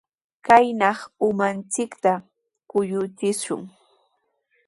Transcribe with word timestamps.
Kaynaw 0.45 0.99
umanchikta 1.27 2.11
kuyuchishun. 2.69 3.61